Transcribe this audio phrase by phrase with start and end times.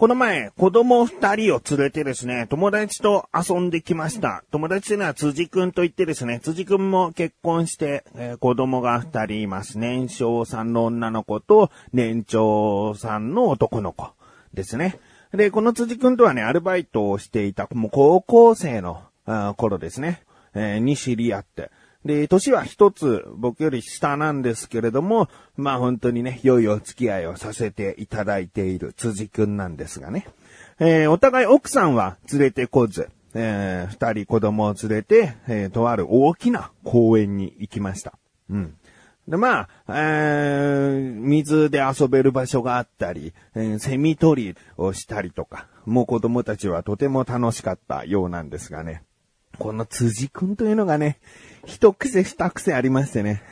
[0.00, 4.44] この前、子供二人を連れてですね、友達と遊んできました。
[4.50, 9.78] 友達というのは辻くんと言ってですね、辻くんも結婚して、えー子供が二人います。
[9.78, 14.08] 年少さんの女の子と年長さんの男の子
[14.54, 14.98] ですね。
[15.34, 19.02] で、この辻くんとはね、アルバイトをしていた、もう高校生の
[19.58, 20.22] 頃ですね、
[20.54, 21.70] えーに知り合って。
[22.04, 30.26] で、年は一つ僕より下なんですけれども、まあ本当にね、良いお付き合いをさせていただいている辻くんなんですがね。
[30.78, 38.14] えーお互い奥さんは連れてこず、えー二人子供を連れて、えーとある大きな公園に行きました。
[38.48, 38.74] うん。
[39.28, 49.02] で、まあ、えー水で遊べる場所があったり、えーセミ取りをしたりとか、もう子供たちはとても楽しかったようなんですがね。
[49.60, 51.20] この辻くんというのがね、
[51.66, 53.42] 一癖二癖ありましてね。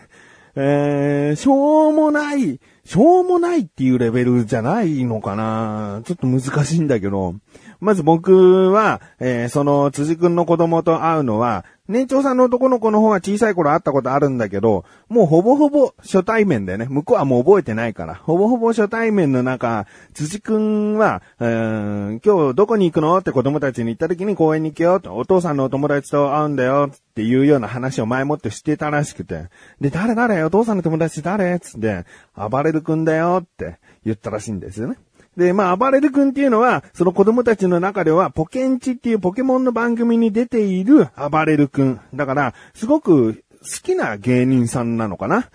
[0.57, 7.35] えー、しょうもない、しょうもないっていうレベルじゃないのかなちょっと難しいんだけど、
[7.81, 23.17] まず僕は、えーその辻くんの子供と会うのは、年長さんの男の子の方は小さい頃会ったことあるんだけど、もうほぼほぼ初対面でね、向こうはもう覚えてないから、ほぼほぼ初対面の中、辻くんは、うー今日どこに行くの？
[23.17, 29.47] って子供たちに言った時に公園に行くよと、お父さんのお友達と会うんだよっていうような話を前もってしてたらしくて、
[29.81, 30.43] で、誰誰？
[30.45, 31.59] お父さんの友達誰？
[31.59, 32.05] つって、
[32.37, 34.97] 暴れるくんだよって言ったらしいんですよね。
[35.39, 42.01] で、まあ、暴れる君っていうのは、その子供たちの中では、ポケンチっていうポケモンの番組に出ている暴れる君。
[42.13, 45.49] だから、すごく好きな芸人さんなのかな。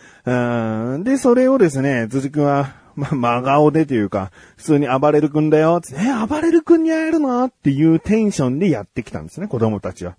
[0.95, 7.43] うんで、それをですね、辻君は、ま、真顔でというか、普通に暴れる君だよ、つって、え、暴れる君に会えるの？
[7.43, 10.15] っていうテンションでやってきたんですね、子供たちは。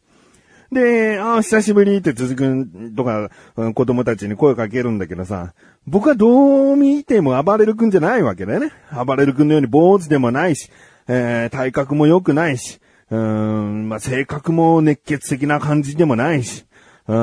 [0.74, 5.54] で、ああ、久しぶりって辻くんとか、うん子供たちに声かけるんだけどさ、
[5.86, 8.72] 僕はどう見ても暴れるくんじゃないわけだよね。
[9.06, 10.70] 暴れるくんのように坊主でもないし、
[11.08, 16.64] えー体格も良くないし、うん、まあ、性格も熱血的な感じでもないし、
[17.06, 17.14] う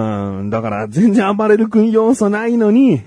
[0.43, 3.01] ん、だから全然暴れるくん要素ないのに、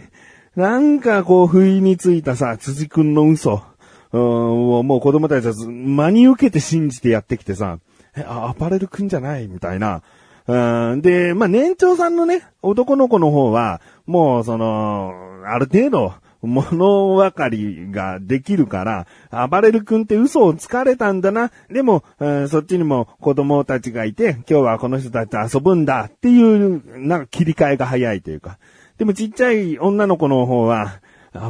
[0.57, 3.63] なんかこう、不意についたさ、辻くんの嘘、
[4.13, 7.79] うん、もう子供たちは真に受けて信じてやってきてさ、
[8.17, 10.03] え、あ、アパレルくんじゃないみたいな。
[10.47, 15.13] うん、で、まあ、年長さんのね、男の子の方は、もう、その、
[15.47, 16.15] ある程度、
[16.47, 21.51] 物分かりができるから、暴れる君って嘘をつかれたんだな。
[21.71, 28.59] でも、うんそっちにも子供たちがいて、今日はこの人たちと遊ぶんだっていう、なんか切り替えが早いというか。
[28.99, 31.01] でもちっちゃい女の子の方は、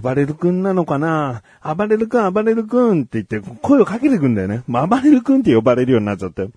[0.00, 4.62] 暴れる君なのかな暴れる君、暴れる君って言って声をかけてくんだよね。
[4.72, 6.49] あ、暴れる君って呼ばれるようになっちゃって。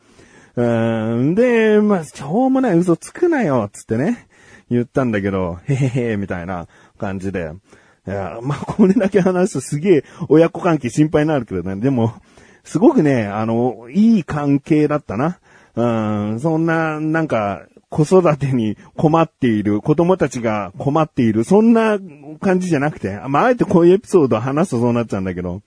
[0.57, 4.27] うん、で、まあ、しょうもない嘘つくなよ、つってね。
[4.71, 7.51] 言ったんだけど、へへへ、みたいな感じで。
[8.07, 11.75] いや、まあ、これだけ話すとすげえ親子関係心配になるけどね。
[11.75, 12.13] でも、
[12.63, 15.39] すごくね、あの、いい関係だったな。
[15.75, 21.99] うん、そんな、なんか、子育てに困っている、子供たちが困っている、そんな
[22.41, 25.61] 感じじゃなくて、まあ、あえてこういうエピソードを話すとそうなっちゃうんだけど、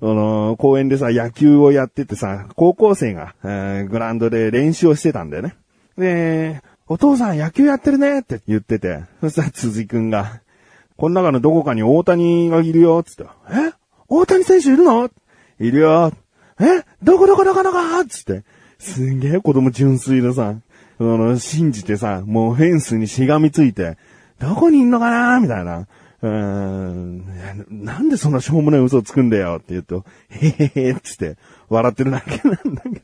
[0.00, 5.56] あの、公園でさ、野球をやっててさ、高校生が、えーグラウンドで練習をしてたんだよね。
[5.98, 10.40] で、お父さん野球やってるねって言ってて、そしたら辻くんが、
[10.96, 13.24] この中のどこかに大谷がいるよっ、つって。
[13.50, 13.72] え？
[14.08, 15.10] 大谷選手いるの？
[15.58, 16.12] いるよ。
[16.60, 16.84] え？
[17.02, 17.78] どこどこどこどこ？
[18.08, 18.44] つって。
[18.78, 20.54] すんげえ子供純粋でさ、
[20.98, 23.96] その、信じてさ、もうフェンスにしがみついて、
[24.38, 25.86] どこにいんのかなみたいな。
[26.22, 27.24] うーん、
[27.70, 31.36] なんでそんなしょうもない嘘をつくんだよって言うと、へへへっつって、
[31.68, 33.00] 笑ってるだけなんだけど。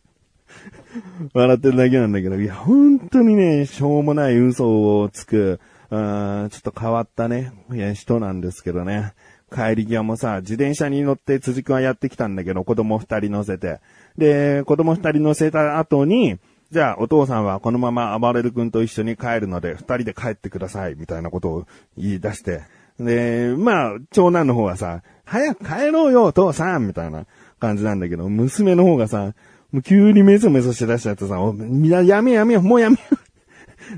[1.34, 5.60] 笑ってるだけなんだけど、いや、本当にね、しょうもない嘘をつく、
[5.90, 7.52] あちょっと変わったね、
[7.94, 9.14] 人なんですけどね。
[9.54, 13.80] 帰り際もさ、自転車に乗って辻くんはやってきたんだけど、子供二人乗せて。
[14.18, 16.38] で、子供二人乗せた後に、
[16.72, 21.66] じゃあお父さんはこのまま暴れる君と一緒に帰るので、二人で帰ってください、みたいなことを
[21.96, 22.62] 言い出して。
[22.98, 27.26] で、まあ、長男の方はさ、早く帰ろうよ、父さんみたいな
[27.58, 29.34] 感じなんだけど、娘の方がさ、
[29.72, 31.36] もう急にメソメソして出しちゃってさ、
[31.84, 33.02] ややめやめよ、もうやめよ。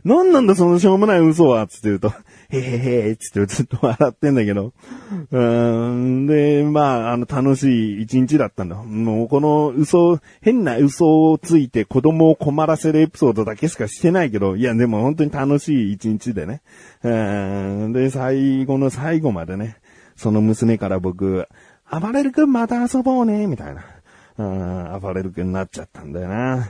[0.05, 2.13] なんなんだそのしょうもない嘘は、つって言うと、
[2.51, 4.73] へへへ、つってずっと笑ってんだけど。
[5.31, 8.77] うん、で、まあ、あの、楽しい一日だったんだ。
[8.77, 16.63] もう、この嘘、変な嘘をついて子供を困らせるエピソードだけしかしてないけど、いや、でも本当に楽しい一日でね。
[17.03, 17.09] う
[17.89, 19.77] ん、で、最後の最後までね、
[20.17, 21.47] その娘から僕、
[21.91, 23.85] 暴れる君また遊ぼうね、みたいな。
[24.39, 26.69] うん、暴れる君になっちゃったんだよな。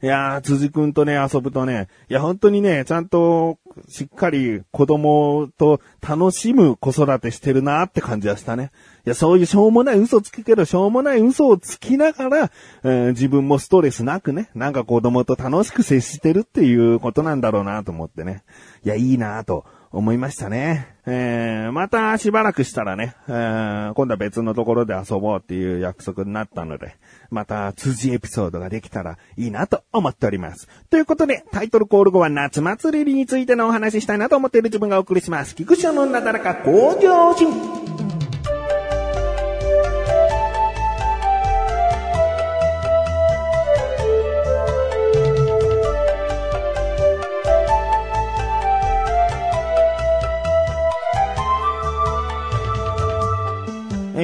[0.00, 3.58] いやー、辻くんとね、遊ぶとね、いや、本当にね、ちゃんと、
[3.88, 8.70] しっかり子供と楽しむ子育てしてるなって感じはしたね。
[9.06, 12.50] いや、そういうしょうもない嘘つくけど、しょうもない嘘をつきながら、
[12.84, 18.44] えー、自分もストレスなくね、なんか子供と楽しく接してるっていうことなんだろうなと思ってね。
[18.84, 19.64] いや、いいなと。
[19.90, 20.97] 思いましたね。
[21.10, 26.96] えー、またしばらくしたらね、えー、今度は別のところで遊ぼうっていう約束になったので、
[27.30, 30.68] また辻エピソードができたらいいなと思っております。
[30.90, 35.54] ということで、タイトルコール後は夏祭りについてのお話ししたいなと思っている自分がお送りします。
[35.54, 37.97] 菊池のなだらか向上心。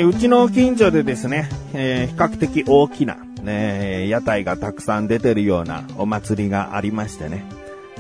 [0.07, 7.45] うちの近所でですね、えー、比較的大きな、ね、屋台がたくさん出てるようなお祭りがありましてね。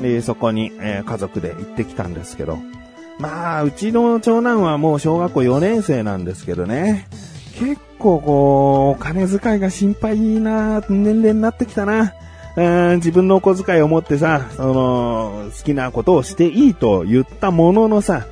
[0.01, 2.59] で、そこに、えー、家族で行ってきたんですけど。
[3.19, 7.07] まあ、うちの長男はもう小学校4年生なんですけどね。
[7.59, 12.13] 結構こう、お金遣いが心配な年齢になってきたな。
[12.57, 18.27] 自分のお小遣いを持ってさ、その、好きなことをしていいと言ったもののさ、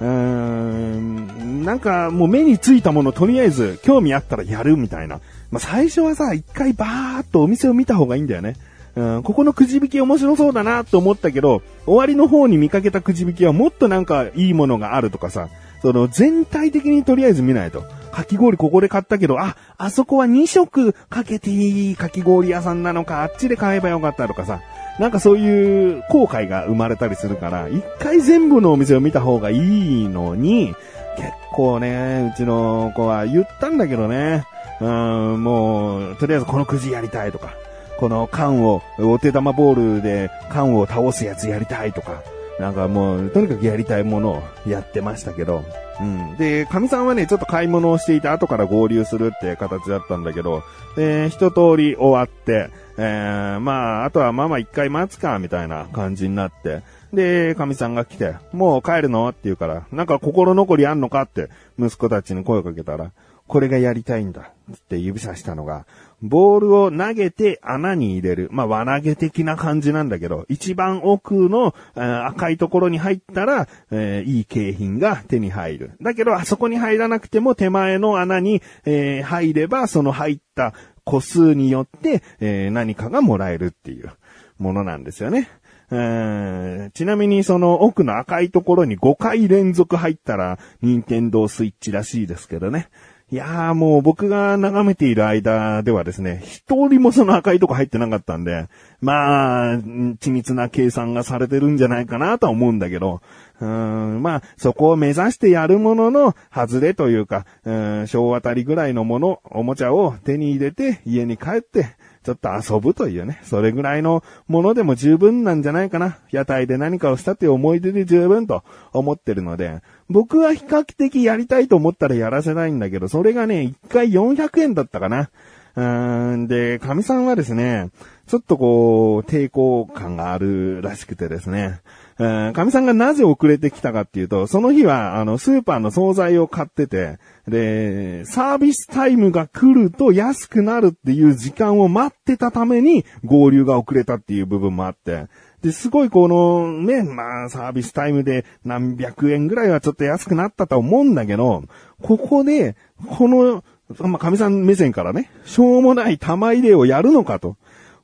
[0.00, 5.20] うーん、なんかもう目についたものとりあえず興味あったらやるみたいな。
[5.50, 8.56] まあ、最初はさ、一回バーっとお店を見た方がいいんだよね。
[8.96, 15.48] うん、ここのくじ引き面白そうだなと思ったけど、終わりの方に見かけたくじ引きはもっとなんかいいものがあるとかさ、
[15.82, 17.84] その全体的にとりあえず見ないと。
[18.10, 24.62] かき氷ここで買ったけど、あ、あそこは2色かけていいかき氷屋さんなのか、あっちで買えばよかったとかさ、
[24.98, 30.74] なんかそういう後悔が生まれたりするから、一回全部のお店を見た方がいいのに、
[31.16, 34.44] 結構ね、うちの子は言ったんだけどね、
[34.80, 37.54] うん、もう、とりあえずこのくじやりたいとか、
[37.98, 42.22] この缶を、お手玉ボールで缶を倒すやつやりたいとか、
[42.58, 45.64] なんかもう、とにかくやりたいものをやってましたけど、
[46.00, 46.36] うん。
[46.36, 50.62] で、神さんはね、ちょっと買い物をしていて後から合流するって形だったんだけど、
[50.96, 56.82] で、一通り終わって、えー、まあ、あとはママ一回待つか、みたいな感じになって、
[57.12, 59.28] で、神さんが来て、もう帰るの？
[59.28, 61.22] って言うから、なんか心残りあんのか？
[61.22, 63.12] って、息子たちに声をかけたら、
[63.46, 65.86] これがやりたいんだ、って指さしたのが、
[66.22, 68.48] ボールを投げて穴に入れる。
[68.50, 75.92] まあ、輪投げ的な感じなんだけど、一番奥の、えー、赤いところに入ったら、えー、いい景品が手に入る。
[76.00, 80.74] だけど、あそこに入らなくても手前の穴に、えー、入れば、その入った
[81.04, 84.10] 個数によって、え何かがもらえるっていう
[84.58, 85.48] ものなんですよね。
[85.88, 92.88] ちなみにその奥の赤いところに5回連続入ったら、任天堂スイッチらしいですけどね。
[93.32, 98.68] いやーもう僕が眺めている間ではですね、一人もその赤いとこ入ってなかったんで、
[99.00, 103.20] まあ、緻密な計算がされてるんじゃないかなとは思うんだけど、
[103.60, 111.96] うん、まあ、そこを目指してやるものの、外れというか、うん、小当たりぐらいのもの、おもちゃを手に入れて、家に帰って、
[112.26, 116.18] ちょっと遊ぶというね、それぐらいのものでも十分なんじゃないかな。
[116.32, 119.80] 屋台で何かをしたという思い出で十分と思ってるので、
[120.10, 125.30] 僕は比較的やりたいと思ったらやらせないんだけど、それがね、一回400円だったかな。
[125.76, 127.90] うーん、で、神さんはですね、
[128.26, 131.78] ちょっとこう、抵抗感があるらしくてですね、
[132.18, 145.26] え神さんがなぜ遅れてきたかっていうと、その日は、あの、スーパーの惣菜を買ってて、で、サービスタイムが来ると安くなるっていう時間を待ってたために合流が遅れたっていう部分もあって、
[145.62, 151.64] で、すごいこの、ね、まあ、サービスタイムで何百円ぐらいはちょっと安くなったと思うんだけど、
[152.02, 152.76] ここで、
[153.08, 153.62] この、
[153.98, 157.56] まあ、神さん目線からね、しょうもない玉入れをやるのかと。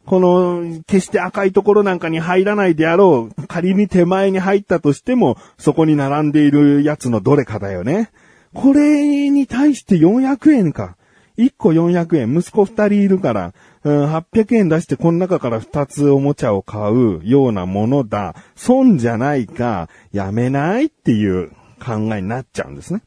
[0.05, 8.11] この、決して赤いところなんかに入らないであろう、仮に手前に入ったとしても、そこに並んでいるやつのどれかだよね。
[8.53, 10.97] これに対して400円か。
[11.39, 13.55] 1個400円、息子2人いるから、
[13.85, 18.35] うん、800円出してこの中から2つおもちゃを買うようなものだ。
[18.55, 21.51] 損じゃないか、やめないっていう
[21.85, 23.03] 考えになっちゃうんですね。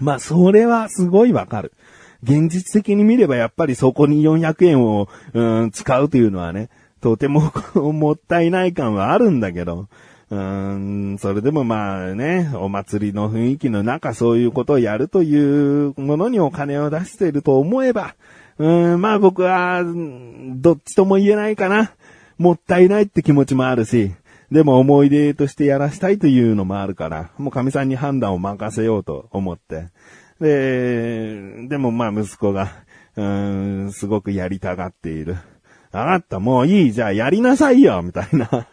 [0.00, 1.72] まあ、それはすごいわかる。
[2.24, 9.88] 現実的に見ればやっぱりそこに400円を、うん、使うというのはね、とてももったいない感はあるんだけど、
[10.30, 18.14] うん、それでもまあね、お祭りの雰囲気の中そういうことをやるというものにお金を出していると思えば、
[18.58, 21.92] うん、まあ僕は、どっちとも言えないかな。
[22.38, 24.12] もったいないって気持ちもあるし、
[24.50, 29.88] でも思い出としてやらしたいというのもあるから、もう神さんに判断を任せようと思って。
[30.40, 32.72] で、でもまあ息子が、
[33.16, 35.36] うん、すごくやりたがっている。
[35.92, 38.66] わかった、もういい、じゃあやりなさいよ、みたいな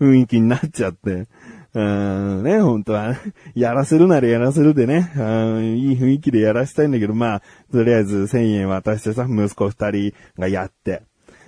[0.00, 1.26] 雰囲気になっちゃって。
[1.74, 3.16] うんね、本当は、
[3.54, 5.10] やらせるならやらせるでね、
[5.76, 7.42] いい雰囲気でやらせたいんだけど、まあ、
[7.72, 11.02] とりあえず1000円渡してさ、息子2人がやって。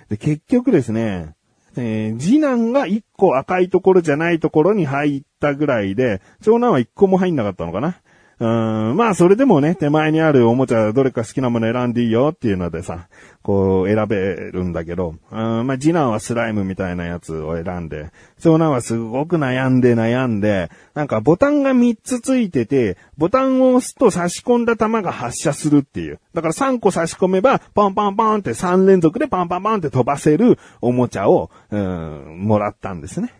[0.09, 1.35] で、結局ですね、
[1.77, 7.97] えー、次男が1個赤いところじゃないところに入ったぐらいで、長男は1個も入んなかったのかな。
[8.37, 13.07] うん、まあそれでもね、手前にあるおもちゃどれか好きなもの選んでいいよっていうのでさ、
[13.41, 14.17] こう選べ
[14.51, 26.19] るんだけど、うん、まあ次男はスライムみたいなやつを選んで、長男はすごく悩んで悩んで、なんかボタンが3つついてて、ボタンを押すと差し込んだ弾が発射するっていう。
[26.33, 33.31] だから3個差し込めば、パンパンパンって3連続でパンパンパンって飛ばせるおもちゃを、うん、もらったんですね。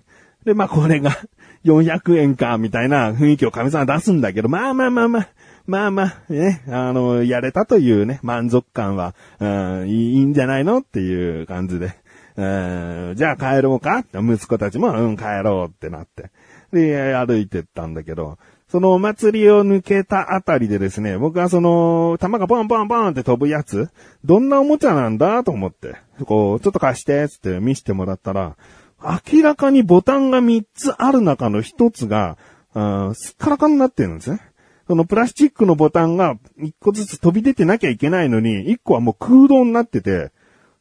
[0.45, 1.11] で、まあこれが
[1.65, 5.27] 400円か、みたいな雰囲気を神様出すんだけど、まあまあまあまあ、
[5.65, 9.45] まあまあ、ね、あの、やれたというね、満足感は、う
[9.83, 11.95] ん、いいんじゃないのっていう感じで。
[12.37, 16.31] うん、じゃあ帰ろうか息子たちも、うん、帰ろうってなって。
[16.71, 18.37] で、歩いてったんだけど、
[18.67, 23.89] そのお祭りを抜けたあたりでですね、僕はその、弾がポンポンポンって飛ぶやつ、
[24.25, 28.57] どんなおもちゃなんだと思って、こう、ちょっと貸して、つって見せてもらったら、
[29.05, 32.37] 明らかにボタンが3つある中の1つが、
[32.73, 34.41] あすっからかになってるんですね。
[34.87, 40.31] そのプラスチックのボタンが1個ずつ飛び出てなきゃいけないのに、1個はもう空洞になってて、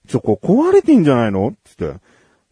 [0.09, 1.55] ちょ、こう壊れてんじゃないの？
[1.65, 1.95] つって。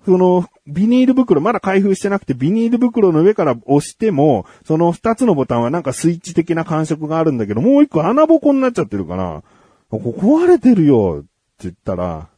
[0.04, 9.42] その、ビニール袋、まだ開封してなくて、ビニール袋の上から押しても、その2つのボタンはなんかスイッチ的な感触があるんだけど、もう1個穴ぼこになっちゃってるから、
[9.90, 11.28] ここ壊れてるよって
[11.64, 12.28] 言ったら、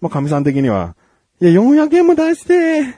[0.00, 0.96] まあ、神さん的には、
[1.42, 2.94] いや、400円も出して、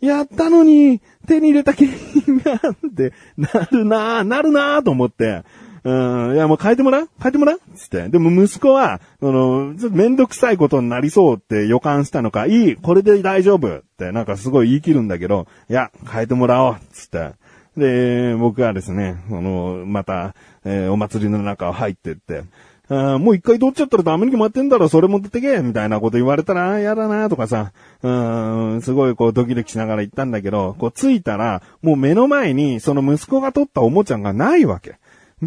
[0.00, 2.58] やったのに、手に入れた景品が、っ
[2.96, 5.42] てなるなぁ、なるなぁと思って、
[5.84, 7.08] うん、いや、もう変えてもらう？
[7.20, 7.60] 変えてもらう？
[7.76, 8.08] つって。
[8.08, 13.76] でも息子は、その、ちょっとめんどくさいことになりそうって予感したのか、いい、これで大丈夫。
[13.76, 16.76] って、なんかすごい言い切るんだけど、いや、変えてもらおう。
[16.94, 17.32] つって。
[17.76, 20.34] で、僕はですね、あの、また、
[20.64, 22.44] えー、お祭りの中を入ってって、
[22.94, 27.72] あもう一回取っちゃったらダメに決まってんだろ、それ持ってけみたいなこと言われたら、やだなとかさ、
[28.02, 34.96] うん、すごいこうドキドキしながら行ったんだけど、こう着いたら、もう目の前にその息子が取ったおもちゃがないわけ。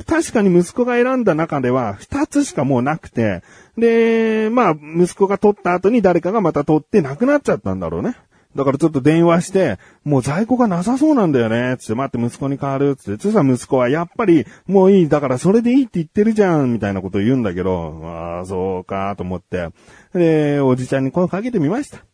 [0.07, 3.43] 確かに息子が選んだ中では二つしかもうなくて、
[3.77, 8.15] で、まあ、息子が取った後に誰かがまた取ってなくなっちゃったんだろうね。
[8.55, 13.21] だからちょっと電話して、もう在庫がなさそうなんだよね、つって待って息子に変わる、つって。
[13.21, 19.69] そしたら息子はやっぱり、もういい、だからそれでいいって言ってるじゃん、みたいなこと言うんだけど、ああ、そうか、と思って。
[20.13, 22.05] で、おじちゃんに声かけてみました。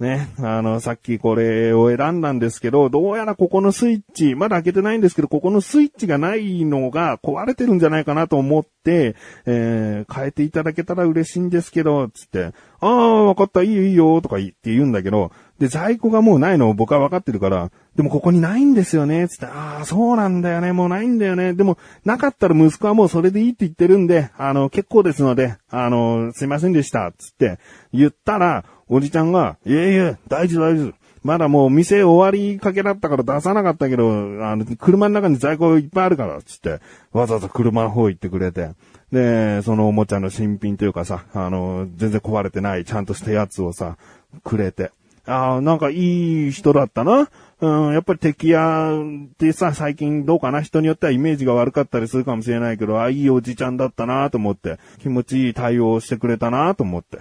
[0.00, 9.14] ね、あの、さっきこれを選んだんですけど、どうやらここのスイッチ、まだ開けてないんですけど、ここのスイッチがないのが壊れてるんじゃないかなと思って、
[9.44, 21.52] えー、変えていただけたら嬉しいんですけど、つって、ああ、わかった、いいよいいよ、とか言って言うんだけど、で、在庫がもうないのを僕は分かってるから、でもここにないんですよね、つって、ああ、そうなんだよね、もうないんだよね。
[21.52, 27.58] でも、なかったら息子はもうそれでいいって言ってるんで、あの、結構ですので、あの、すいませんでした、つって
[27.92, 30.94] 言ったら、おじちゃんが、いえいえ、大事大事。
[31.22, 34.10] まだもう店終わりかけだったから出さなかったけど、
[34.42, 36.80] あの、車の中に在庫いっぱいあるから、つって、
[37.12, 38.70] わざわざ車の方行ってくれて。
[39.12, 43.98] で、そのおもちゃの新品というかさ、あの、全然壊れてない、ちゃんとしたやつをさ、
[44.42, 44.92] くれて。
[45.26, 47.28] ああ、なんかいい人だったな。
[47.60, 48.98] うん、やっぱり敵屋
[49.32, 50.62] ってさ、最近どうかな？
[50.62, 57.18] 人によってはイメージが悪かったりするかもしれないけど、ああ、いいおじちゃんだったなと思って、気持ちいい対応してくれたなと思って。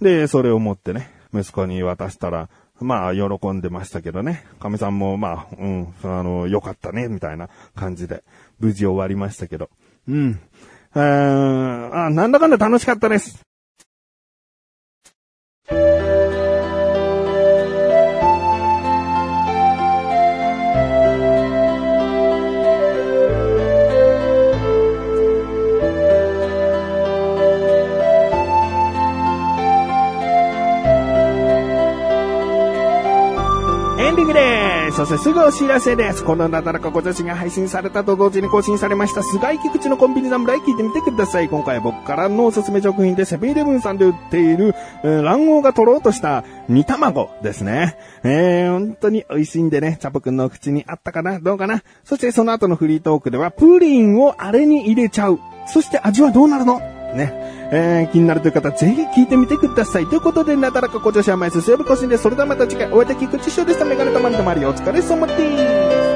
[0.00, 2.48] で、それを持ってね、息子に渡したら、
[2.80, 4.46] まあ、喜んでましたけどね。
[4.58, 8.22] 亀さんも、まあ、うん、あの、よかったね、みたいな感じで、
[8.58, 9.68] 無事終わりましたけど。
[10.08, 10.40] うん。
[10.94, 13.42] えー、あ、なんだかんだ楽しかったです。
[35.00, 36.22] そしてすぐお知らせです。
[36.22, 41.48] このなだらかご女子が配信されたと同時に更新されました、菅井菊池のコンビニ侍聞いてみてください。
[41.48, 47.96] 今回は僕からのおすすめ食品でセブンイレブンさんで売っている、えー、卵黄がとろうとした煮卵ですね。
[48.24, 51.40] えー、本当に美味しいんでね、チャポくんの口にあったかな？
[51.40, 51.82] どうかな？
[52.04, 55.38] そしてその後のフリートークでは、プリンをあれに入れちゃう。
[55.66, 56.82] そして味はどうなるの？
[57.14, 57.32] ね。
[57.72, 60.06] えー、気になるという方、ぜひ聞いてみてください。
[60.06, 62.24] ということで、なだらかご女子は毎週水曜日更新です。
[62.24, 63.84] それではまた次回、お会いできくちしょうでした。
[63.84, 66.09] メガネたまりとまりお疲れ様です。